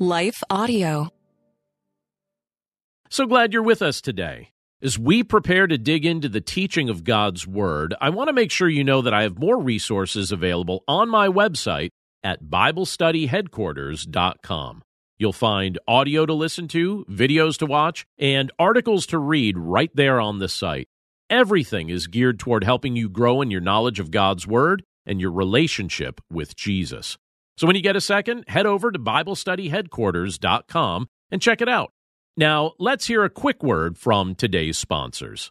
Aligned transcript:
Life 0.00 0.44
Audio. 0.48 1.08
So 3.10 3.26
glad 3.26 3.52
you're 3.52 3.64
with 3.64 3.82
us 3.82 4.00
today. 4.00 4.50
As 4.80 4.96
we 4.96 5.24
prepare 5.24 5.66
to 5.66 5.76
dig 5.76 6.06
into 6.06 6.28
the 6.28 6.40
teaching 6.40 6.88
of 6.88 7.02
God's 7.02 7.48
Word, 7.48 7.96
I 8.00 8.10
want 8.10 8.28
to 8.28 8.32
make 8.32 8.52
sure 8.52 8.68
you 8.68 8.84
know 8.84 9.02
that 9.02 9.12
I 9.12 9.24
have 9.24 9.40
more 9.40 9.60
resources 9.60 10.30
available 10.30 10.84
on 10.86 11.08
my 11.08 11.26
website 11.26 11.88
at 12.22 12.44
BibleStudyHeadquarters.com. 12.44 14.82
You'll 15.18 15.32
find 15.32 15.80
audio 15.88 16.26
to 16.26 16.32
listen 16.32 16.68
to, 16.68 17.04
videos 17.10 17.58
to 17.58 17.66
watch, 17.66 18.06
and 18.20 18.52
articles 18.56 19.04
to 19.06 19.18
read 19.18 19.58
right 19.58 19.90
there 19.94 20.20
on 20.20 20.38
the 20.38 20.48
site. 20.48 20.86
Everything 21.28 21.88
is 21.88 22.06
geared 22.06 22.38
toward 22.38 22.62
helping 22.62 22.94
you 22.94 23.08
grow 23.08 23.42
in 23.42 23.50
your 23.50 23.60
knowledge 23.60 23.98
of 23.98 24.12
God's 24.12 24.46
Word 24.46 24.84
and 25.04 25.20
your 25.20 25.32
relationship 25.32 26.20
with 26.30 26.54
Jesus. 26.54 27.18
So 27.58 27.66
when 27.66 27.74
you 27.74 27.82
get 27.82 27.96
a 27.96 28.00
second, 28.00 28.44
head 28.46 28.66
over 28.66 28.92
to 28.92 29.00
BibleStudyHeadquarters.com 29.00 31.08
and 31.32 31.42
check 31.42 31.60
it 31.60 31.68
out. 31.68 31.92
Now, 32.36 32.74
let's 32.78 33.08
hear 33.08 33.24
a 33.24 33.30
quick 33.30 33.64
word 33.64 33.98
from 33.98 34.36
today's 34.36 34.78
sponsors. 34.78 35.50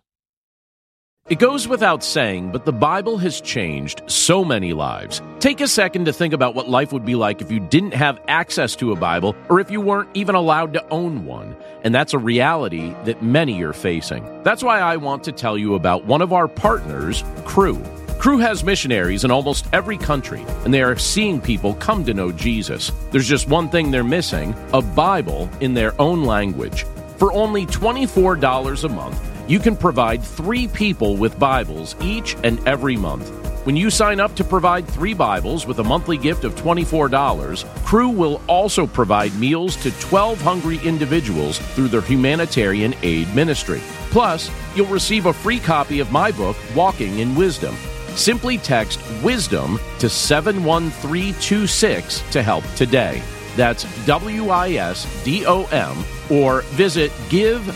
It 1.27 1.39
goes 1.39 1.67
without 1.67 2.05
saying, 2.05 2.53
but 2.53 2.63
the 2.63 2.71
Bible 2.71 3.17
has 3.17 3.41
changed 3.41 4.03
so 4.07 4.45
many 4.45 4.71
lives. 4.71 5.21
Take 5.41 5.59
a 5.59 5.67
second 5.67 6.05
to 6.05 6.13
think 6.13 6.33
about 6.33 6.55
what 6.55 6.69
life 6.69 6.93
would 6.93 7.03
be 7.03 7.15
like 7.15 7.41
if 7.41 7.51
you 7.51 7.59
didn't 7.59 7.93
have 7.93 8.21
access 8.29 8.77
to 8.77 8.93
a 8.93 8.95
Bible 8.95 9.35
or 9.49 9.59
if 9.59 9.69
you 9.69 9.81
weren't 9.81 10.09
even 10.13 10.35
allowed 10.35 10.71
to 10.75 10.87
own 10.87 11.25
one. 11.25 11.57
And 11.83 11.93
that's 11.93 12.13
a 12.13 12.17
reality 12.17 12.95
that 13.03 13.21
many 13.21 13.61
are 13.63 13.73
facing. 13.73 14.23
That's 14.43 14.63
why 14.63 14.79
I 14.79 14.95
want 14.95 15.25
to 15.25 15.33
tell 15.33 15.57
you 15.57 15.75
about 15.75 16.05
one 16.05 16.21
of 16.21 16.31
our 16.31 16.47
partners, 16.47 17.21
Cru. 17.43 17.83
Cru 18.19 18.39
has 18.39 18.63
missionaries 18.63 19.23
in 19.23 19.31
almost 19.31 19.67
every 19.73 19.97
country, 19.97 20.43
and 20.65 20.73
they 20.73 20.81
are 20.81 20.97
seeing 20.97 21.39
people 21.39 21.75
come 21.75 22.03
to 22.03 22.15
know 22.15 22.31
Jesus. 22.31 22.91
There's 23.11 23.27
just 23.27 23.47
one 23.47 23.69
thing 23.69 23.91
they're 23.91 24.03
missing 24.03 24.55
a 24.73 24.81
Bible 24.81 25.49
in 25.61 25.75
their 25.75 25.99
own 26.01 26.23
language. 26.23 26.85
For 27.17 27.31
only 27.31 27.67
$24 27.67 28.83
a 28.83 28.89
month, 28.89 29.49
you 29.49 29.59
can 29.59 29.77
provide 29.77 30.23
three 30.23 30.67
people 30.67 31.15
with 31.15 31.37
Bibles 31.37 31.95
each 32.01 32.35
and 32.43 32.59
every 32.67 32.97
month. 32.97 33.29
When 33.65 33.75
you 33.75 33.89
sign 33.89 34.19
up 34.19 34.35
to 34.35 34.43
provide 34.43 34.87
three 34.87 35.13
Bibles 35.13 35.67
with 35.67 35.79
a 35.79 35.83
monthly 35.83 36.17
gift 36.17 36.43
of 36.43 36.55
$24, 36.55 37.65
Cru 37.85 38.09
will 38.09 38.41
also 38.47 38.87
provide 38.87 39.35
meals 39.35 39.75
to 39.77 39.91
12 39.99 40.41
hungry 40.41 40.79
individuals 40.83 41.59
through 41.59 41.89
their 41.89 42.01
humanitarian 42.01 42.95
aid 43.03 43.33
ministry. 43.35 43.81
Plus, 44.09 44.49
you'll 44.75 44.87
receive 44.87 45.27
a 45.27 45.33
free 45.33 45.59
copy 45.59 45.99
of 45.99 46.11
my 46.11 46.31
book, 46.31 46.57
Walking 46.75 47.19
in 47.19 47.35
Wisdom. 47.35 47.75
Simply 48.17 48.57
text 48.57 48.99
WISDOM 49.21 49.79
to 49.99 50.09
71326 50.09 52.23
to 52.31 52.41
help 52.41 52.63
today. 52.75 53.21
That's 53.55 53.85
W 54.05 54.49
I 54.49 54.71
S 54.71 55.05
D 55.23 55.45
O 55.45 55.65
M 55.65 56.03
or 56.29 56.61
visit 56.73 57.11
give.cru.org 57.29 57.67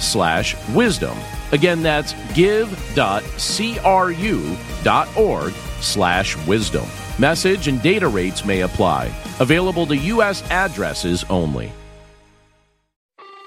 slash 0.00 0.68
wisdom. 0.68 1.18
Again, 1.50 1.82
that's 1.82 2.14
give.cru.org 2.32 3.22
slash 5.80 6.46
wisdom. 6.46 6.86
Message 7.18 7.66
and 7.68 7.82
data 7.82 8.08
rates 8.08 8.44
may 8.44 8.60
apply. 8.62 9.12
Available 9.40 9.86
to 9.86 9.96
U.S. 9.96 10.48
addresses 10.50 11.24
only. 11.28 11.72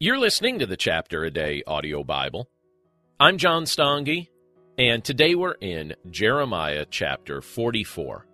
You're 0.00 0.20
listening 0.20 0.60
to 0.60 0.66
the 0.66 0.76
Chapter 0.76 1.24
a 1.24 1.30
Day 1.32 1.64
audio 1.66 2.04
Bible. 2.04 2.48
I'm 3.18 3.36
John 3.36 3.64
Stange, 3.64 4.28
and 4.78 5.02
today 5.02 5.34
we're 5.34 5.56
in 5.60 5.96
Jeremiah 6.08 6.86
chapter 6.88 7.42
44. 7.42 8.24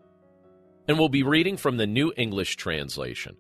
And 0.87 0.99
we'll 0.99 1.09
be 1.09 1.23
reading 1.23 1.57
from 1.57 1.79
the 1.79 1.87
New 1.87 2.13
English 2.19 2.57
Translation. 2.57 3.39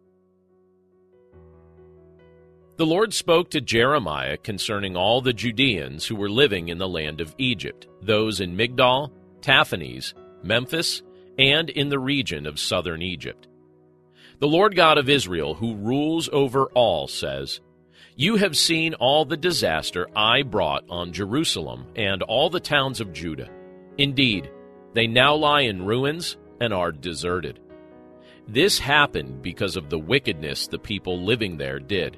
The 2.78 2.86
Lord 2.86 3.12
spoke 3.12 3.50
to 3.50 3.60
Jeremiah 3.60 4.38
concerning 4.38 4.96
all 4.96 5.20
the 5.20 5.34
Judeans 5.34 6.06
who 6.06 6.16
were 6.16 6.30
living 6.30 6.68
in 6.68 6.78
the 6.78 6.88
land 6.88 7.20
of 7.20 7.34
Egypt, 7.36 7.88
those 8.00 8.40
in 8.40 8.56
Migdol, 8.56 9.10
Tahpanhes, 9.42 10.14
Memphis, 10.42 11.02
and 11.38 11.68
in 11.68 11.90
the 11.90 11.98
region 11.98 12.46
of 12.46 12.58
southern 12.58 13.02
Egypt. 13.02 13.48
The 14.38 14.48
Lord 14.48 14.74
God 14.74 14.96
of 14.96 15.10
Israel, 15.10 15.52
who 15.52 15.76
rules 15.76 16.30
over 16.32 16.68
all, 16.68 17.06
says, 17.06 17.60
You 18.16 18.36
have 18.36 18.56
seen 18.56 18.94
all 18.94 19.24
the 19.24 19.36
disaster 19.36 20.06
I 20.14 20.42
brought 20.42 20.84
on 20.88 21.12
Jerusalem 21.12 21.86
and 21.96 22.22
all 22.22 22.48
the 22.48 22.60
towns 22.60 23.00
of 23.00 23.12
Judah. 23.12 23.50
Indeed, 23.98 24.48
they 24.92 25.08
now 25.08 25.34
lie 25.34 25.62
in 25.62 25.84
ruins 25.84 26.36
and 26.60 26.72
are 26.72 26.92
deserted. 26.92 27.58
This 28.46 28.78
happened 28.78 29.42
because 29.42 29.74
of 29.74 29.90
the 29.90 29.98
wickedness 29.98 30.68
the 30.68 30.78
people 30.78 31.24
living 31.24 31.56
there 31.56 31.80
did. 31.80 32.16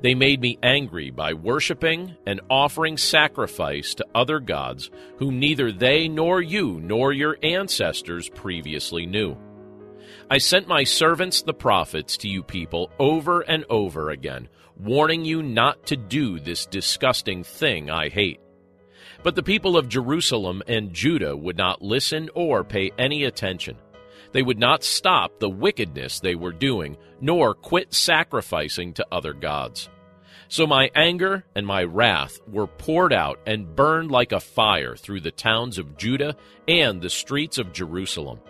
They 0.00 0.14
made 0.14 0.40
me 0.40 0.58
angry 0.62 1.10
by 1.10 1.34
worshiping 1.34 2.16
and 2.24 2.40
offering 2.48 2.96
sacrifice 2.96 3.94
to 3.96 4.06
other 4.14 4.40
gods 4.40 4.90
whom 5.18 5.38
neither 5.38 5.72
they 5.72 6.08
nor 6.08 6.40
you 6.40 6.80
nor 6.80 7.12
your 7.12 7.36
ancestors 7.42 8.30
previously 8.30 9.04
knew. 9.04 9.36
I 10.30 10.38
sent 10.38 10.68
my 10.68 10.84
servants 10.84 11.42
the 11.42 11.52
prophets 11.52 12.16
to 12.18 12.28
you 12.28 12.42
people 12.42 12.90
over 12.98 13.40
and 13.42 13.66
over 13.68 14.08
again, 14.10 14.48
warning 14.78 15.24
you 15.24 15.42
not 15.42 15.84
to 15.86 15.96
do 15.96 16.38
this 16.38 16.66
disgusting 16.66 17.42
thing 17.42 17.90
I 17.90 18.08
hate. 18.08 18.40
But 19.22 19.34
the 19.34 19.42
people 19.42 19.76
of 19.76 19.88
Jerusalem 19.88 20.62
and 20.68 20.92
Judah 20.92 21.36
would 21.36 21.56
not 21.56 21.82
listen 21.82 22.30
or 22.34 22.62
pay 22.62 22.92
any 22.98 23.24
attention. 23.24 23.76
They 24.32 24.42
would 24.42 24.58
not 24.58 24.84
stop 24.84 25.38
the 25.38 25.50
wickedness 25.50 26.20
they 26.20 26.34
were 26.34 26.52
doing, 26.52 26.96
nor 27.20 27.54
quit 27.54 27.94
sacrificing 27.94 28.92
to 28.94 29.06
other 29.10 29.32
gods. 29.32 29.88
So 30.48 30.66
my 30.66 30.90
anger 30.94 31.44
and 31.54 31.66
my 31.66 31.84
wrath 31.84 32.38
were 32.46 32.66
poured 32.66 33.12
out 33.12 33.38
and 33.46 33.74
burned 33.74 34.10
like 34.10 34.32
a 34.32 34.40
fire 34.40 34.96
through 34.96 35.20
the 35.20 35.30
towns 35.30 35.78
of 35.78 35.98
Judah 35.98 36.36
and 36.66 37.02
the 37.02 37.10
streets 37.10 37.58
of 37.58 37.72
Jerusalem. 37.72 38.40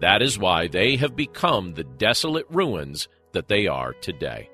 That 0.00 0.22
is 0.22 0.38
why 0.38 0.68
they 0.68 0.96
have 0.96 1.16
become 1.16 1.74
the 1.74 1.84
desolate 1.84 2.46
ruins 2.48 3.08
that 3.32 3.48
they 3.48 3.66
are 3.66 3.92
today. 3.94 4.50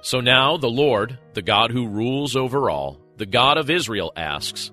So 0.00 0.20
now 0.20 0.56
the 0.56 0.70
Lord, 0.70 1.18
the 1.34 1.42
God 1.42 1.70
who 1.70 1.88
rules 1.88 2.36
over 2.36 2.70
all, 2.70 3.00
the 3.16 3.26
God 3.26 3.58
of 3.58 3.70
Israel 3.70 4.12
asks, 4.16 4.70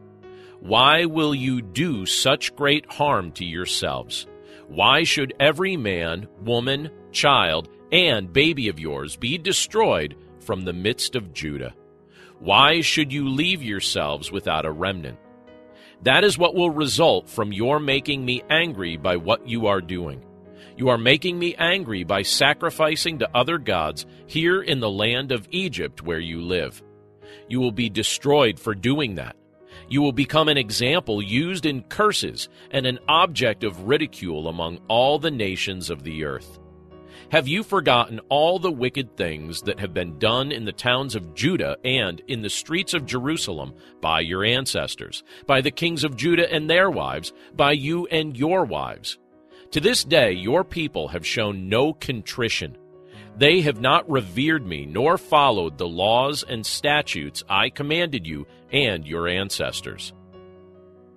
Why 0.60 1.06
will 1.06 1.34
you 1.34 1.62
do 1.62 2.06
such 2.06 2.56
great 2.56 2.92
harm 2.92 3.32
to 3.34 3.46
yourselves? 3.46 4.28
Why 4.68 5.04
should 5.04 5.34
every 5.40 5.78
man, 5.78 6.28
woman, 6.42 6.92
child, 7.12 7.70
and 7.92 8.34
baby 8.34 8.70
of 8.70 8.80
yours 8.80 9.16
be 9.16 9.38
destroyed 9.38 10.16
from 10.40 10.66
the 10.66 10.74
midst 10.74 11.16
of 11.16 11.34
Judah? 11.34 11.74
Why 12.40 12.82
should 12.82 13.14
you 13.14 13.30
leave 13.30 13.64
yourselves 13.64 14.32
without 14.32 14.66
a 14.66 14.72
remnant? 14.72 15.18
That 16.02 16.24
is 16.26 16.38
what 16.38 16.56
will 16.56 16.70
result 16.70 17.30
from 17.30 17.54
your 17.54 17.80
making 17.80 18.26
me 18.26 18.44
angry 18.50 18.98
by 18.98 19.16
what 19.16 19.48
you 19.48 19.68
are 19.68 19.80
doing. 19.80 20.26
You 20.76 20.90
are 20.90 20.98
making 20.98 21.38
me 21.38 21.56
angry 21.56 22.04
by 22.04 22.24
sacrificing 22.24 23.20
to 23.20 23.30
other 23.36 23.58
gods 23.58 24.06
here 24.26 24.62
in 24.62 24.80
the 24.80 24.90
land 24.90 25.32
of 25.32 25.48
Egypt 25.52 26.02
where 26.02 26.20
you 26.20 26.42
live. 26.42 26.82
You 27.48 27.60
will 27.60 27.72
be 27.72 27.90
destroyed 27.90 28.60
for 28.60 28.74
doing 28.74 29.16
that. 29.16 29.36
You 29.88 30.02
will 30.02 30.12
become 30.12 30.50
an 30.50 30.58
example 30.58 31.22
used 31.22 31.66
in 31.66 31.84
curses 31.84 32.50
and 32.72 32.86
an 32.86 33.00
object 33.08 33.64
of 33.64 33.88
ridicule 33.88 34.48
among 34.48 34.80
all 34.88 35.20
the 35.20 35.32
nations 35.32 35.90
of 35.90 36.04
the 36.04 36.24
earth. 36.24 36.60
Have 37.32 37.48
you 37.48 37.64
forgotten 37.64 38.20
all 38.30 38.60
the 38.60 38.72
wicked 38.72 39.16
things 39.18 39.62
that 39.64 39.80
have 39.80 39.94
been 39.94 40.20
done 40.20 40.52
in 40.52 40.66
the 40.66 40.72
towns 40.72 41.16
of 41.16 41.34
Judah 41.34 41.78
and 41.84 42.22
in 42.28 42.42
the 42.42 42.50
streets 42.50 42.94
of 42.94 43.06
Jerusalem 43.06 43.74
by 44.02 44.20
your 44.20 44.44
ancestors, 44.44 45.24
by 45.48 45.62
the 45.62 45.72
kings 45.72 46.04
of 46.04 46.16
Judah 46.16 46.52
and 46.52 46.70
their 46.70 46.90
wives, 46.90 47.34
by 47.56 47.72
you 47.72 48.06
and 48.08 48.38
your 48.38 48.66
wives? 48.66 49.18
To 49.74 49.80
this 49.80 50.04
day, 50.04 50.34
your 50.34 50.64
people 50.64 51.08
have 51.08 51.26
shown 51.26 51.68
no 51.68 51.94
contrition. 51.94 52.78
They 53.36 53.62
have 53.62 53.82
not 53.82 54.08
revered 54.08 54.64
me 54.64 54.86
nor 54.86 55.18
followed 55.18 55.80
the 55.80 55.88
laws 55.88 56.44
and 56.48 56.64
statutes 56.64 57.44
I 57.50 57.72
commanded 57.72 58.28
you 58.28 58.46
and 58.72 59.04
your 59.04 59.28
ancestors. 59.28 60.14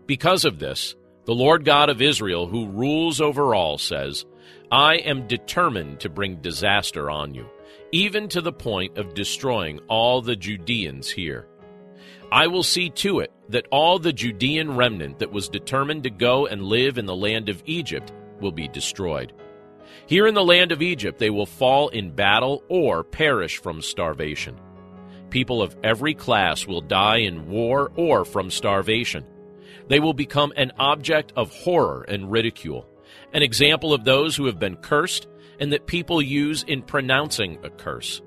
Because 0.06 0.46
of 0.46 0.58
this, 0.58 0.94
The 1.26 1.34
Lord 1.34 1.66
God 1.66 1.90
of 1.90 2.00
Israel, 2.00 2.46
who 2.46 2.68
rules 2.68 3.20
over 3.20 3.54
all, 3.54 3.76
says, 3.76 4.24
I 4.72 4.94
am 4.98 5.26
determined 5.26 6.00
to 6.00 6.08
bring 6.08 6.36
disaster 6.36 7.10
on 7.10 7.34
you, 7.34 7.46
even 7.92 8.26
to 8.28 8.40
the 8.40 8.52
point 8.52 8.96
of 8.96 9.12
destroying 9.12 9.80
all 9.88 10.22
the 10.22 10.36
Judeans 10.36 11.10
here. 11.10 11.46
I 12.32 12.46
will 12.46 12.62
see 12.62 12.88
to 12.90 13.18
it 13.18 13.32
that 13.50 13.66
all 13.70 13.98
the 13.98 14.14
Judean 14.14 14.76
remnant 14.76 15.18
that 15.18 15.32
was 15.32 15.48
determined 15.48 16.04
to 16.04 16.10
go 16.10 16.46
and 16.46 16.62
live 16.62 16.96
in 16.96 17.06
the 17.06 17.14
land 17.14 17.48
of 17.48 17.62
Egypt 17.66 18.12
will 18.40 18.52
be 18.52 18.68
destroyed. 18.68 19.32
Here 20.06 20.26
in 20.26 20.34
the 20.34 20.44
land 20.44 20.72
of 20.72 20.82
Egypt 20.82 21.18
they 21.18 21.30
will 21.30 21.46
fall 21.46 21.88
in 21.88 22.10
battle 22.10 22.62
or 22.68 23.02
perish 23.02 23.58
from 23.58 23.82
starvation. 23.82 24.56
People 25.30 25.62
of 25.62 25.76
every 25.82 26.14
class 26.14 26.66
will 26.66 26.80
die 26.80 27.18
in 27.18 27.48
war 27.48 27.90
or 27.96 28.24
from 28.24 28.50
starvation. 28.50 29.24
They 29.88 30.00
will 30.00 30.14
become 30.14 30.52
an 30.56 30.72
object 30.78 31.32
of 31.36 31.52
horror 31.52 32.04
and 32.08 32.30
ridicule, 32.30 32.88
an 33.32 33.42
example 33.42 33.92
of 33.92 34.04
those 34.04 34.36
who 34.36 34.46
have 34.46 34.58
been 34.58 34.76
cursed 34.76 35.26
and 35.58 35.72
that 35.72 35.86
people 35.86 36.20
use 36.20 36.62
in 36.64 36.82
pronouncing 36.82 37.58
a 37.62 37.70
curse. 37.70 38.22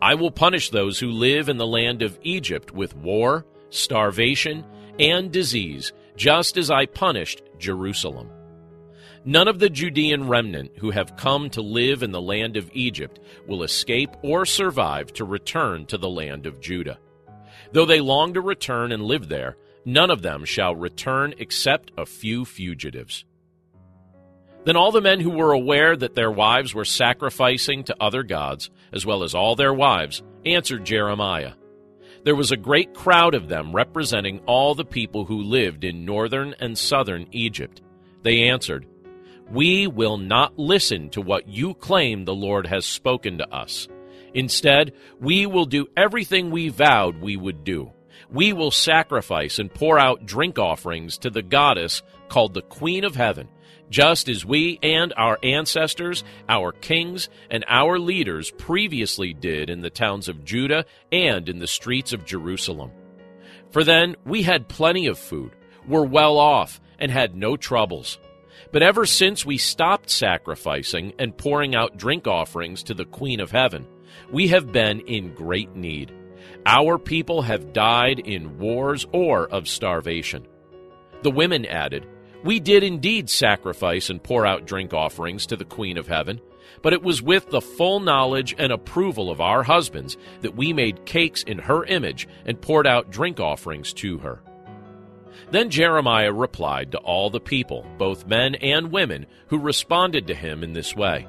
I 0.00 0.14
will 0.14 0.30
punish 0.30 0.70
those 0.70 0.98
who 0.98 1.10
live 1.10 1.48
in 1.48 1.58
the 1.58 1.66
land 1.66 2.02
of 2.02 2.18
Egypt 2.22 2.72
with 2.72 2.96
war, 2.96 3.46
starvation, 3.70 4.64
and 4.98 5.30
disease, 5.30 5.92
just 6.16 6.56
as 6.56 6.70
I 6.70 6.86
punished 6.86 7.42
Jerusalem. 7.58 8.30
None 9.24 9.46
of 9.46 9.60
the 9.60 9.70
Judean 9.70 10.26
remnant 10.26 10.72
who 10.78 10.90
have 10.90 11.16
come 11.16 11.48
to 11.50 11.62
live 11.62 12.02
in 12.02 12.10
the 12.10 12.20
land 12.20 12.56
of 12.56 12.70
Egypt 12.72 13.20
will 13.46 13.62
escape 13.62 14.10
or 14.22 14.44
survive 14.44 15.12
to 15.12 15.24
return 15.24 15.86
to 15.86 15.98
the 15.98 16.10
land 16.10 16.44
of 16.44 16.60
Judah. 16.60 16.98
Though 17.70 17.86
they 17.86 18.00
long 18.00 18.34
to 18.34 18.40
return 18.40 18.90
and 18.90 19.04
live 19.04 19.28
there, 19.28 19.56
none 19.84 20.10
of 20.10 20.22
them 20.22 20.44
shall 20.44 20.74
return 20.74 21.34
except 21.38 21.92
a 21.96 22.04
few 22.04 22.44
fugitives. 22.44 23.24
Then 24.64 24.76
all 24.76 24.90
the 24.90 25.00
men 25.00 25.20
who 25.20 25.30
were 25.30 25.52
aware 25.52 25.96
that 25.96 26.14
their 26.14 26.30
wives 26.30 26.74
were 26.74 26.84
sacrificing 26.84 27.84
to 27.84 27.96
other 28.00 28.24
gods, 28.24 28.70
as 28.92 29.06
well 29.06 29.22
as 29.22 29.34
all 29.34 29.54
their 29.54 29.74
wives, 29.74 30.22
answered 30.44 30.84
Jeremiah. 30.84 31.52
There 32.24 32.36
was 32.36 32.52
a 32.52 32.56
great 32.56 32.94
crowd 32.94 33.34
of 33.34 33.48
them 33.48 33.74
representing 33.74 34.40
all 34.46 34.74
the 34.74 34.84
people 34.84 35.24
who 35.24 35.42
lived 35.42 35.84
in 35.84 36.04
northern 36.04 36.54
and 36.60 36.76
southern 36.76 37.26
Egypt. 37.32 37.82
They 38.22 38.48
answered, 38.48 38.86
We 39.52 39.86
will 39.86 40.16
not 40.16 40.58
listen 40.58 41.10
to 41.10 41.20
what 41.20 41.46
you 41.46 41.74
claim 41.74 42.24
the 42.24 42.34
Lord 42.34 42.66
has 42.66 42.86
spoken 42.86 43.38
to 43.38 43.54
us. 43.54 43.86
Instead, 44.32 44.94
we 45.20 45.44
will 45.44 45.66
do 45.66 45.88
everything 45.94 46.50
we 46.50 46.70
vowed 46.70 47.20
we 47.20 47.36
would 47.36 47.62
do. 47.62 47.92
We 48.30 48.54
will 48.54 48.70
sacrifice 48.70 49.58
and 49.58 49.72
pour 49.72 49.98
out 49.98 50.24
drink 50.24 50.58
offerings 50.58 51.18
to 51.18 51.28
the 51.28 51.42
goddess 51.42 52.02
called 52.30 52.54
the 52.54 52.62
Queen 52.62 53.04
of 53.04 53.14
Heaven 53.14 53.48
just 53.92 54.28
as 54.30 54.44
we 54.44 54.78
and 54.82 55.12
our 55.18 55.38
ancestors, 55.42 56.24
our 56.48 56.72
kings, 56.72 57.28
and 57.50 57.62
our 57.68 57.98
leaders 57.98 58.50
previously 58.52 59.34
did 59.34 59.68
in 59.68 59.82
the 59.82 59.90
towns 59.90 60.28
of 60.28 60.44
Judah 60.44 60.86
and 61.12 61.46
in 61.46 61.58
the 61.58 61.66
streets 61.66 62.14
of 62.14 62.24
Jerusalem. 62.24 62.90
For 63.70 63.84
then 63.84 64.16
we 64.24 64.42
had 64.42 64.68
plenty 64.68 65.06
of 65.06 65.18
food, 65.18 65.52
were 65.86 66.06
well 66.06 66.38
off, 66.38 66.80
and 66.98 67.12
had 67.12 67.36
no 67.36 67.56
troubles. 67.56 68.18
But 68.70 68.82
ever 68.82 69.04
since 69.04 69.44
we 69.44 69.58
stopped 69.58 70.10
sacrificing 70.10 71.12
and 71.18 71.36
pouring 71.36 71.74
out 71.74 71.96
drink 71.96 72.26
offerings 72.26 72.82
to 72.84 72.94
the 72.94 73.04
Queen 73.04 73.40
of 73.40 73.50
Heaven, 73.50 73.86
we 74.30 74.48
have 74.48 74.72
been 74.72 75.00
in 75.00 75.34
great 75.34 75.74
need. 75.74 76.12
Our 76.64 76.98
people 76.98 77.42
have 77.42 77.72
died 77.72 78.20
in 78.20 78.58
wars 78.58 79.06
or 79.12 79.48
of 79.48 79.68
starvation. 79.68 80.46
The 81.22 81.30
women 81.30 81.66
added, 81.66 82.06
we 82.44 82.60
did 82.60 82.82
indeed 82.82 83.30
sacrifice 83.30 84.10
and 84.10 84.22
pour 84.22 84.46
out 84.46 84.66
drink 84.66 84.92
offerings 84.92 85.46
to 85.46 85.56
the 85.56 85.64
Queen 85.64 85.96
of 85.96 86.08
Heaven, 86.08 86.40
but 86.82 86.92
it 86.92 87.02
was 87.02 87.22
with 87.22 87.50
the 87.50 87.60
full 87.60 88.00
knowledge 88.00 88.54
and 88.58 88.72
approval 88.72 89.30
of 89.30 89.40
our 89.40 89.62
husbands 89.62 90.16
that 90.40 90.56
we 90.56 90.72
made 90.72 91.04
cakes 91.04 91.42
in 91.42 91.58
her 91.58 91.84
image 91.84 92.26
and 92.44 92.60
poured 92.60 92.86
out 92.86 93.10
drink 93.10 93.38
offerings 93.38 93.92
to 93.94 94.18
her. 94.18 94.42
Then 95.50 95.70
Jeremiah 95.70 96.32
replied 96.32 96.92
to 96.92 96.98
all 96.98 97.30
the 97.30 97.40
people, 97.40 97.86
both 97.98 98.26
men 98.26 98.54
and 98.56 98.92
women, 98.92 99.26
who 99.48 99.58
responded 99.58 100.26
to 100.26 100.34
him 100.34 100.62
in 100.62 100.72
this 100.72 100.94
way 100.96 101.26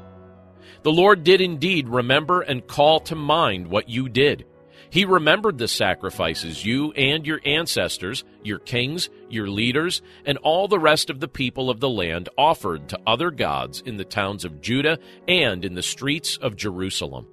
The 0.83 0.91
Lord 0.91 1.23
did 1.23 1.41
indeed 1.41 1.87
remember 1.89 2.41
and 2.41 2.67
call 2.67 2.99
to 3.01 3.15
mind 3.15 3.67
what 3.67 3.89
you 3.89 4.09
did 4.09 4.45
he 4.93 5.05
remembered 5.05 5.57
the 5.57 5.67
sacrifices 5.67 6.63
you 6.63 6.91
and 6.91 7.25
your 7.25 7.41
ancestors, 7.43 8.23
your 8.43 8.59
kings, 8.59 9.09
your 9.27 9.47
leaders, 9.47 10.03
and 10.23 10.37
all 10.37 10.67
the 10.67 10.77
rest 10.77 11.09
of 11.09 11.19
the 11.19 11.27
people 11.27 11.71
of 11.71 11.79
the 11.79 11.89
land 11.89 12.29
offered 12.37 12.89
to 12.89 12.99
other 13.07 13.31
gods 13.31 13.81
in 13.83 13.97
the 13.97 14.05
towns 14.05 14.45
of 14.45 14.61
Judah 14.61 14.99
and 15.27 15.65
in 15.65 15.73
the 15.73 15.81
streets 15.81 16.37
of 16.37 16.55
Jerusalem. 16.55 17.25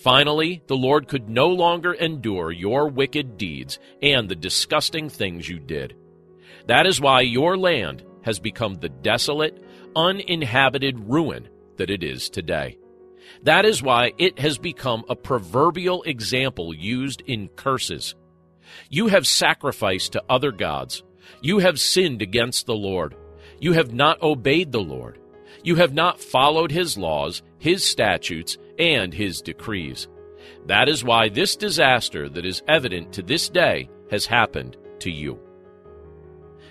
Finally, 0.00 0.62
the 0.66 0.76
Lord 0.76 1.08
could 1.08 1.28
no 1.28 1.48
longer 1.48 1.92
endure 1.92 2.50
your 2.50 2.88
wicked 2.88 3.36
deeds 3.36 3.78
and 4.00 4.28
the 4.28 4.34
disgusting 4.34 5.10
things 5.10 5.46
you 5.46 5.58
did. 5.58 5.94
That 6.66 6.86
is 6.86 7.00
why 7.00 7.20
your 7.20 7.58
land 7.58 8.02
has 8.22 8.38
become 8.38 8.74
the 8.74 8.88
desolate, 8.88 9.62
uninhabited 9.94 10.98
ruin 10.98 11.48
that 11.76 11.90
it 11.90 12.02
is 12.02 12.30
today. 12.30 12.78
That 13.42 13.66
is 13.66 13.82
why 13.82 14.12
it 14.16 14.38
has 14.38 14.56
become 14.56 15.04
a 15.08 15.16
proverbial 15.16 16.02
example 16.04 16.74
used 16.74 17.22
in 17.26 17.48
curses. 17.48 18.14
You 18.88 19.08
have 19.08 19.26
sacrificed 19.26 20.12
to 20.12 20.24
other 20.30 20.50
gods. 20.50 21.02
You 21.42 21.58
have 21.58 21.78
sinned 21.78 22.22
against 22.22 22.64
the 22.64 22.74
Lord. 22.74 23.14
You 23.60 23.74
have 23.74 23.92
not 23.92 24.22
obeyed 24.22 24.72
the 24.72 24.80
Lord. 24.80 25.18
You 25.62 25.76
have 25.76 25.92
not 25.92 26.20
followed 26.20 26.70
his 26.70 26.96
laws, 26.96 27.42
his 27.58 27.84
statutes, 27.84 28.56
and 28.80 29.12
his 29.12 29.40
decrees. 29.42 30.08
That 30.66 30.88
is 30.88 31.04
why 31.04 31.28
this 31.28 31.54
disaster 31.54 32.28
that 32.30 32.46
is 32.46 32.62
evident 32.66 33.12
to 33.12 33.22
this 33.22 33.48
day 33.48 33.88
has 34.10 34.26
happened 34.26 34.76
to 35.00 35.10
you. 35.10 35.38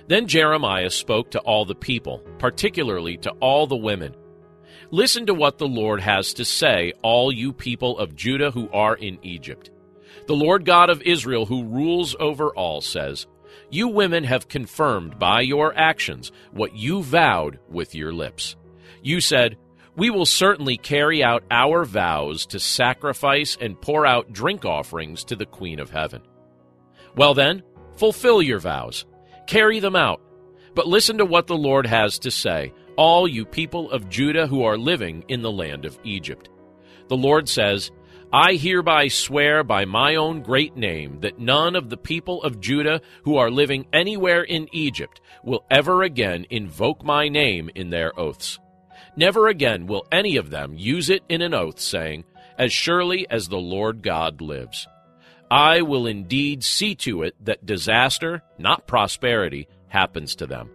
Then 0.07 0.27
Jeremiah 0.27 0.89
spoke 0.89 1.29
to 1.31 1.39
all 1.39 1.65
the 1.65 1.75
people, 1.75 2.23
particularly 2.39 3.17
to 3.17 3.31
all 3.39 3.67
the 3.67 3.75
women. 3.75 4.15
Listen 4.89 5.27
to 5.27 5.35
what 5.35 5.59
the 5.59 5.67
Lord 5.67 6.01
has 6.01 6.33
to 6.33 6.45
say, 6.45 6.93
all 7.03 7.31
you 7.31 7.53
people 7.53 7.99
of 7.99 8.15
Judah 8.15 8.49
who 8.49 8.69
are 8.71 8.95
in 8.95 9.19
Egypt. 9.21 9.69
The 10.25 10.35
Lord 10.35 10.65
God 10.65 10.89
of 10.89 11.03
Israel, 11.03 11.45
who 11.45 11.63
rules 11.63 12.15
over 12.19 12.49
all, 12.55 12.81
says, 12.81 13.27
You 13.69 13.87
women 13.87 14.23
have 14.23 14.47
confirmed 14.47 15.19
by 15.19 15.41
your 15.41 15.77
actions 15.77 16.31
what 16.51 16.75
you 16.75 17.03
vowed 17.03 17.59
with 17.69 17.93
your 17.93 18.11
lips. 18.11 18.55
You 19.03 19.21
said, 19.21 19.57
We 19.99 20.09
will 20.09 20.25
certainly 20.25 20.77
carry 20.77 21.21
out 21.21 21.43
our 21.51 21.83
vows 21.83 22.45
to 22.45 22.59
sacrifice 22.59 23.57
and 23.59 23.81
pour 23.81 24.05
out 24.05 24.31
drink 24.31 24.63
offerings 24.63 25.25
to 25.25 25.35
the 25.35 25.45
Queen 25.45 25.77
of 25.77 25.89
Heaven. 25.89 26.21
Well 27.17 27.33
then, 27.33 27.63
fulfill 27.97 28.41
your 28.41 28.59
vows, 28.59 29.05
carry 29.45 29.81
them 29.81 29.97
out. 29.97 30.21
But 30.73 30.87
listen 30.87 31.17
to 31.17 31.25
what 31.25 31.47
the 31.47 31.57
Lord 31.57 31.85
has 31.85 32.17
to 32.19 32.31
say 32.31 32.71
all 32.95 33.27
you 33.27 33.43
people 33.43 33.91
of 33.91 34.07
Judah 34.07 34.47
who 34.47 34.63
are 34.63 34.77
living 34.77 35.25
in 35.27 35.41
the 35.41 35.51
land 35.51 35.83
of 35.83 35.99
Egypt. 36.05 36.47
The 37.09 37.17
Lord 37.17 37.49
says, 37.49 37.91
I 38.31 38.53
hereby 38.53 39.09
swear 39.09 39.65
by 39.65 39.83
my 39.83 40.15
own 40.15 40.43
great 40.43 40.77
name 40.77 41.19
that 41.19 41.39
none 41.39 41.75
of 41.75 41.89
the 41.89 41.97
people 41.97 42.41
of 42.43 42.61
Judah 42.61 43.01
who 43.23 43.35
are 43.35 43.51
living 43.51 43.85
anywhere 43.91 44.43
in 44.43 44.69
Egypt 44.71 45.19
will 45.43 45.65
ever 45.69 46.03
again 46.03 46.45
invoke 46.49 47.03
my 47.03 47.27
name 47.27 47.69
in 47.75 47.89
their 47.89 48.17
oaths. 48.17 48.59
Never 49.15 49.47
again 49.47 49.87
will 49.87 50.07
any 50.11 50.37
of 50.37 50.49
them 50.49 50.75
use 50.77 51.09
it 51.09 51.23
in 51.29 51.41
an 51.41 51.53
oath, 51.53 51.79
saying, 51.79 52.25
As 52.57 52.71
surely 52.71 53.29
as 53.29 53.47
the 53.47 53.57
Lord 53.57 54.01
God 54.01 54.41
lives. 54.41 54.87
I 55.51 55.81
will 55.81 56.05
indeed 56.05 56.63
see 56.63 56.95
to 56.95 57.23
it 57.23 57.35
that 57.43 57.65
disaster, 57.65 58.43
not 58.57 58.87
prosperity, 58.87 59.67
happens 59.87 60.35
to 60.35 60.45
them. 60.45 60.69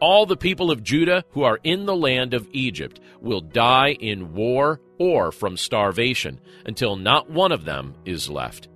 All 0.00 0.26
the 0.26 0.36
people 0.36 0.70
of 0.70 0.84
Judah 0.84 1.24
who 1.30 1.42
are 1.42 1.58
in 1.64 1.86
the 1.86 1.96
land 1.96 2.32
of 2.32 2.48
Egypt 2.52 3.00
will 3.20 3.40
die 3.40 3.92
in 3.92 4.34
war 4.34 4.80
or 4.98 5.32
from 5.32 5.56
starvation 5.56 6.40
until 6.64 6.96
not 6.96 7.30
one 7.30 7.50
of 7.50 7.64
them 7.64 7.94
is 8.04 8.30
left. 8.30 8.68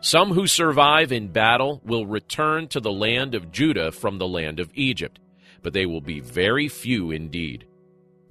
Some 0.00 0.32
who 0.32 0.46
survive 0.46 1.12
in 1.12 1.28
battle 1.28 1.80
will 1.84 2.06
return 2.06 2.68
to 2.68 2.80
the 2.80 2.92
land 2.92 3.34
of 3.34 3.52
Judah 3.52 3.92
from 3.92 4.18
the 4.18 4.26
land 4.26 4.60
of 4.60 4.70
Egypt, 4.74 5.18
but 5.62 5.72
they 5.72 5.86
will 5.86 6.00
be 6.00 6.20
very 6.20 6.68
few 6.68 7.10
indeed. 7.10 7.66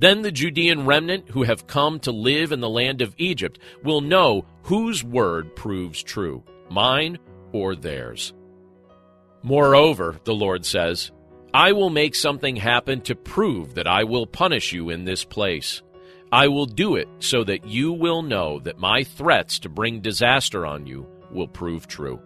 Then 0.02 0.24
the 0.24 0.32
Judean 0.32 0.88
remnant 0.88 1.30
who 1.30 1.44
have 1.44 1.68
come 1.68 2.00
to 2.00 2.12
live 2.12 2.52
in 2.52 2.60
the 2.60 2.68
land 2.68 3.04
of 3.04 3.14
Egypt 3.20 3.60
will 3.84 4.02
know 4.02 4.46
whose 4.64 5.04
word 5.04 5.56
proves 5.56 6.02
true, 6.02 6.44
mine 6.72 7.20
or 7.52 7.76
theirs. 7.76 8.34
Moreover, 9.44 10.20
the 10.24 10.34
Lord 10.34 10.66
says, 10.66 11.12
I 11.54 11.74
will 11.74 11.92
make 11.92 12.16
something 12.16 12.56
happen 12.56 13.02
to 13.02 13.16
prove 13.16 13.76
that 13.76 13.86
I 13.86 14.04
will 14.06 14.26
punish 14.26 14.74
you 14.74 14.90
in 14.90 15.06
this 15.06 15.24
place. 15.24 15.84
I 16.32 16.48
will 16.48 16.66
do 16.66 16.96
it 16.96 17.08
so 17.20 17.44
that 17.44 17.68
you 17.68 17.94
will 17.94 18.24
know 18.24 18.60
that 18.62 18.80
my 18.80 19.04
threats 19.04 19.60
to 19.60 19.70
bring 19.70 20.02
disaster 20.02 20.66
on 20.66 20.88
you 20.88 21.06
will 21.30 21.48
prove 21.48 21.88
true. 21.88 22.20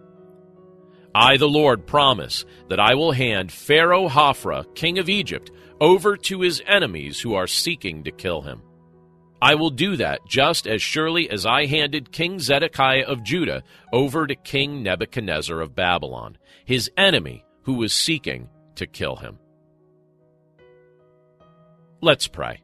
I, 1.18 1.38
the 1.38 1.48
Lord, 1.48 1.86
promise 1.86 2.44
that 2.68 2.78
I 2.78 2.94
will 2.94 3.12
hand 3.12 3.50
Pharaoh 3.50 4.06
Hophra, 4.06 4.66
king 4.74 4.98
of 4.98 5.08
Egypt, 5.08 5.50
over 5.80 6.14
to 6.14 6.42
his 6.42 6.62
enemies 6.66 7.18
who 7.18 7.32
are 7.32 7.46
seeking 7.46 8.04
to 8.04 8.10
kill 8.10 8.42
him. 8.42 8.60
I 9.40 9.54
will 9.54 9.70
do 9.70 9.96
that 9.96 10.26
just 10.28 10.66
as 10.66 10.82
surely 10.82 11.30
as 11.30 11.46
I 11.46 11.64
handed 11.64 12.12
King 12.12 12.38
Zedekiah 12.38 13.04
of 13.06 13.22
Judah 13.22 13.62
over 13.94 14.26
to 14.26 14.34
King 14.34 14.82
Nebuchadnezzar 14.82 15.58
of 15.58 15.74
Babylon, 15.74 16.36
his 16.66 16.90
enemy 16.98 17.46
who 17.62 17.74
was 17.74 17.94
seeking 17.94 18.50
to 18.74 18.86
kill 18.86 19.16
him. 19.16 19.38
Let's 22.02 22.28
pray. 22.28 22.60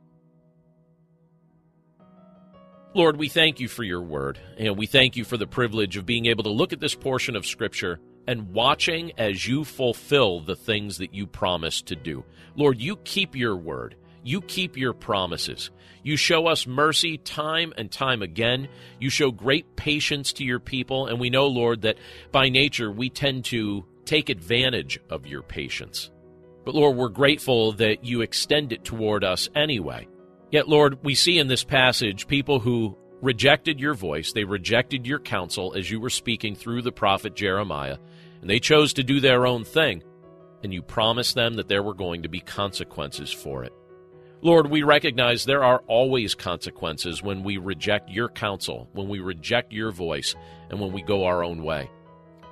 Lord, 2.94 3.16
we 3.16 3.30
thank 3.30 3.60
you 3.60 3.68
for 3.68 3.82
your 3.82 4.02
word, 4.02 4.38
and 4.58 4.76
we 4.76 4.84
thank 4.84 5.16
you 5.16 5.24
for 5.24 5.38
the 5.38 5.46
privilege 5.46 5.96
of 5.96 6.04
being 6.04 6.26
able 6.26 6.44
to 6.44 6.50
look 6.50 6.74
at 6.74 6.80
this 6.80 6.94
portion 6.94 7.34
of 7.34 7.46
Scripture 7.46 7.98
and 8.26 8.52
watching 8.52 9.12
as 9.18 9.46
you 9.46 9.64
fulfill 9.64 10.40
the 10.40 10.56
things 10.56 10.98
that 10.98 11.14
you 11.14 11.26
promised 11.26 11.86
to 11.86 11.96
do. 11.96 12.24
Lord, 12.56 12.80
you 12.80 12.96
keep 12.96 13.34
your 13.34 13.56
word. 13.56 13.96
You 14.24 14.40
keep 14.40 14.76
your 14.76 14.92
promises. 14.92 15.70
You 16.04 16.16
show 16.16 16.46
us 16.46 16.66
mercy 16.66 17.18
time 17.18 17.72
and 17.76 17.90
time 17.90 18.22
again. 18.22 18.68
You 19.00 19.10
show 19.10 19.30
great 19.30 19.76
patience 19.76 20.32
to 20.34 20.44
your 20.44 20.60
people. 20.60 21.06
And 21.06 21.20
we 21.20 21.30
know, 21.30 21.46
Lord, 21.46 21.82
that 21.82 21.98
by 22.30 22.48
nature 22.48 22.90
we 22.90 23.10
tend 23.10 23.44
to 23.46 23.84
take 24.04 24.28
advantage 24.28 24.98
of 25.10 25.26
your 25.26 25.42
patience. 25.42 26.10
But 26.64 26.74
Lord, 26.74 26.96
we're 26.96 27.08
grateful 27.08 27.72
that 27.72 28.04
you 28.04 28.20
extend 28.20 28.72
it 28.72 28.84
toward 28.84 29.24
us 29.24 29.48
anyway. 29.54 30.08
Yet, 30.50 30.68
Lord, 30.68 31.02
we 31.02 31.14
see 31.14 31.38
in 31.38 31.48
this 31.48 31.64
passage 31.64 32.26
people 32.26 32.60
who 32.60 32.96
rejected 33.20 33.80
your 33.80 33.94
voice, 33.94 34.32
they 34.32 34.44
rejected 34.44 35.06
your 35.06 35.20
counsel 35.20 35.74
as 35.74 35.90
you 35.90 36.00
were 36.00 36.10
speaking 36.10 36.54
through 36.54 36.82
the 36.82 36.92
prophet 36.92 37.34
Jeremiah, 37.34 37.98
and 38.42 38.50
they 38.50 38.60
chose 38.60 38.92
to 38.92 39.02
do 39.02 39.20
their 39.20 39.46
own 39.46 39.64
thing, 39.64 40.02
and 40.62 40.74
you 40.74 40.82
promised 40.82 41.34
them 41.34 41.54
that 41.54 41.68
there 41.68 41.82
were 41.82 41.94
going 41.94 42.24
to 42.24 42.28
be 42.28 42.40
consequences 42.40 43.32
for 43.32 43.64
it. 43.64 43.72
Lord, 44.42 44.68
we 44.68 44.82
recognize 44.82 45.44
there 45.44 45.62
are 45.62 45.82
always 45.86 46.34
consequences 46.34 47.22
when 47.22 47.44
we 47.44 47.56
reject 47.56 48.10
your 48.10 48.28
counsel, 48.28 48.88
when 48.92 49.08
we 49.08 49.20
reject 49.20 49.72
your 49.72 49.92
voice, 49.92 50.34
and 50.68 50.80
when 50.80 50.92
we 50.92 51.00
go 51.00 51.24
our 51.24 51.44
own 51.44 51.62
way. 51.62 51.88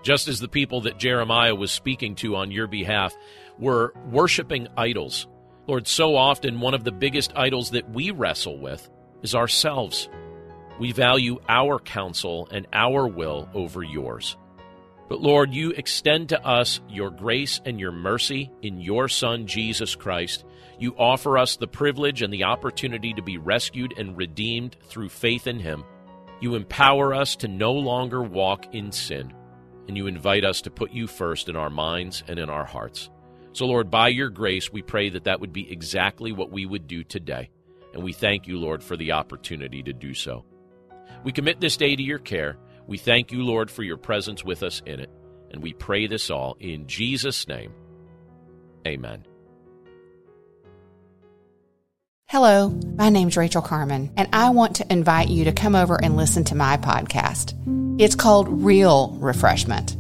Just 0.02 0.28
as 0.28 0.38
the 0.38 0.48
people 0.48 0.82
that 0.82 0.98
Jeremiah 0.98 1.54
was 1.54 1.72
speaking 1.72 2.14
to 2.16 2.36
on 2.36 2.52
your 2.52 2.68
behalf 2.68 3.14
were 3.58 3.92
worshiping 4.08 4.68
idols. 4.76 5.26
Lord, 5.66 5.88
so 5.88 6.16
often 6.16 6.60
one 6.60 6.74
of 6.74 6.84
the 6.84 6.92
biggest 6.92 7.32
idols 7.36 7.70
that 7.70 7.90
we 7.90 8.12
wrestle 8.12 8.58
with 8.58 8.88
is 9.22 9.34
ourselves. 9.34 10.08
We 10.78 10.92
value 10.92 11.40
our 11.48 11.78
counsel 11.78 12.48
and 12.50 12.66
our 12.72 13.06
will 13.06 13.48
over 13.52 13.82
yours. 13.82 14.36
But 15.10 15.20
Lord, 15.20 15.52
you 15.52 15.72
extend 15.72 16.30
to 16.30 16.42
us 16.46 16.80
your 16.88 17.10
grace 17.10 17.60
and 17.66 17.78
your 17.78 17.92
mercy 17.92 18.50
in 18.62 18.80
your 18.80 19.08
Son, 19.08 19.46
Jesus 19.46 19.94
Christ 19.94 20.46
you 20.80 20.94
offer 20.96 21.36
us 21.36 21.56
the 21.56 21.68
privilege 21.68 22.22
and 22.22 22.32
the 22.32 22.44
opportunity 22.44 23.12
to 23.12 23.22
be 23.22 23.36
rescued 23.36 23.92
and 23.98 24.16
redeemed 24.16 24.76
through 24.88 25.10
faith 25.10 25.46
in 25.46 25.60
Him. 25.60 25.84
You 26.40 26.54
empower 26.54 27.14
us 27.14 27.36
to 27.36 27.48
no 27.48 27.72
longer 27.72 28.22
walk 28.22 28.74
in 28.74 28.90
sin, 28.90 29.34
and 29.86 29.96
you 29.96 30.06
invite 30.06 30.42
us 30.42 30.62
to 30.62 30.70
put 30.70 30.90
you 30.90 31.06
first 31.06 31.50
in 31.50 31.56
our 31.56 31.68
minds 31.68 32.24
and 32.26 32.38
in 32.38 32.48
our 32.48 32.64
hearts. 32.64 33.10
So, 33.52 33.66
Lord, 33.66 33.90
by 33.90 34.08
your 34.08 34.30
grace, 34.30 34.72
we 34.72 34.80
pray 34.80 35.10
that 35.10 35.24
that 35.24 35.40
would 35.40 35.52
be 35.52 35.70
exactly 35.70 36.32
what 36.32 36.50
we 36.50 36.64
would 36.64 36.86
do 36.86 37.04
today. 37.04 37.50
And 37.92 38.02
we 38.02 38.14
thank 38.14 38.46
you, 38.46 38.58
Lord, 38.58 38.82
for 38.82 38.96
the 38.96 39.12
opportunity 39.12 39.82
to 39.82 39.92
do 39.92 40.14
so. 40.14 40.46
We 41.24 41.32
commit 41.32 41.60
this 41.60 41.76
day 41.76 41.94
to 41.94 42.02
your 42.02 42.20
care. 42.20 42.56
We 42.90 42.98
thank 42.98 43.30
you, 43.30 43.44
Lord, 43.44 43.70
for 43.70 43.84
your 43.84 43.96
presence 43.96 44.44
with 44.44 44.64
us 44.64 44.82
in 44.84 44.98
it. 44.98 45.10
And 45.52 45.62
we 45.62 45.72
pray 45.72 46.08
this 46.08 46.28
all 46.28 46.56
in 46.58 46.88
Jesus' 46.88 47.46
name. 47.46 47.72
Amen. 48.84 49.24
Hello, 52.26 52.68
my 52.96 53.08
name's 53.08 53.36
Rachel 53.36 53.62
Carmen, 53.62 54.12
and 54.16 54.28
I 54.32 54.50
want 54.50 54.76
to 54.76 54.92
invite 54.92 55.28
you 55.28 55.44
to 55.44 55.52
come 55.52 55.76
over 55.76 56.02
and 56.02 56.16
listen 56.16 56.42
to 56.44 56.56
my 56.56 56.78
podcast. 56.78 57.54
It's 58.00 58.16
called 58.16 58.48
Real 58.64 59.16
Refreshment. 59.20 59.96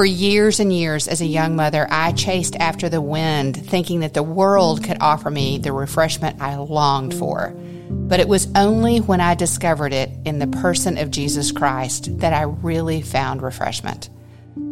For 0.00 0.06
years 0.06 0.60
and 0.60 0.72
years 0.72 1.08
as 1.08 1.20
a 1.20 1.26
young 1.26 1.56
mother, 1.56 1.86
I 1.90 2.12
chased 2.12 2.56
after 2.56 2.88
the 2.88 3.02
wind, 3.02 3.54
thinking 3.54 4.00
that 4.00 4.14
the 4.14 4.22
world 4.22 4.82
could 4.82 4.96
offer 4.98 5.30
me 5.30 5.58
the 5.58 5.74
refreshment 5.74 6.40
I 6.40 6.56
longed 6.56 7.12
for. 7.12 7.50
But 7.90 8.18
it 8.18 8.26
was 8.26 8.48
only 8.56 9.00
when 9.00 9.20
I 9.20 9.34
discovered 9.34 9.92
it 9.92 10.08
in 10.24 10.38
the 10.38 10.46
person 10.46 10.96
of 10.96 11.10
Jesus 11.10 11.52
Christ 11.52 12.18
that 12.20 12.32
I 12.32 12.44
really 12.44 13.02
found 13.02 13.42
refreshment. 13.42 14.08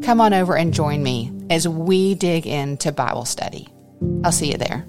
Come 0.02 0.22
on 0.22 0.32
over 0.32 0.56
and 0.56 0.72
join 0.72 1.02
me 1.02 1.30
as 1.50 1.68
we 1.68 2.14
dig 2.14 2.46
into 2.46 2.90
Bible 2.90 3.26
study. 3.26 3.68
I'll 4.24 4.32
see 4.32 4.50
you 4.50 4.56
there. 4.56 4.86